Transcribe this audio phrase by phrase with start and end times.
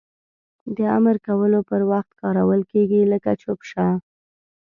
[0.75, 3.87] د امر کولو پر وخت کارول کیږي لکه چوپ شه!